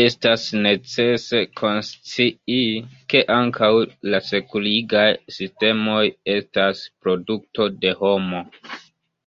Estas 0.00 0.42
necese 0.66 1.40
konscii, 1.60 2.60
ke 3.14 3.24
ankaŭ 3.38 3.72
la 4.14 4.20
sekurigaj 4.30 5.08
sistemoj 5.40 6.00
estas 6.40 6.86
produkto 7.08 7.72
de 7.84 7.98
homo. 8.06 8.48